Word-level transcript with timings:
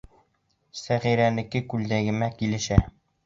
Сәғирәнеке 0.79 1.63
күлдәгемә 1.73 2.31
килешә!.. 2.41 2.81